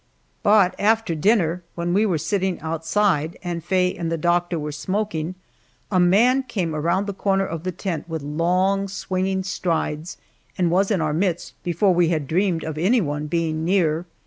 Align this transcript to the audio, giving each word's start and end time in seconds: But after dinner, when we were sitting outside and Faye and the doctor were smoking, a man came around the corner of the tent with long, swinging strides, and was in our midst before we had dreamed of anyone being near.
But 0.41 0.73
after 0.79 1.13
dinner, 1.13 1.61
when 1.75 1.93
we 1.93 2.07
were 2.07 2.17
sitting 2.17 2.59
outside 2.61 3.37
and 3.43 3.63
Faye 3.63 3.93
and 3.95 4.11
the 4.11 4.17
doctor 4.17 4.57
were 4.57 4.71
smoking, 4.71 5.35
a 5.91 5.99
man 5.99 6.41
came 6.41 6.73
around 6.73 7.05
the 7.05 7.13
corner 7.13 7.45
of 7.45 7.61
the 7.61 7.71
tent 7.71 8.09
with 8.09 8.23
long, 8.23 8.87
swinging 8.87 9.43
strides, 9.43 10.17
and 10.57 10.71
was 10.71 10.89
in 10.89 11.01
our 11.01 11.13
midst 11.13 11.53
before 11.61 11.93
we 11.93 12.07
had 12.07 12.27
dreamed 12.27 12.63
of 12.63 12.79
anyone 12.79 13.27
being 13.27 13.63
near. 13.63 14.07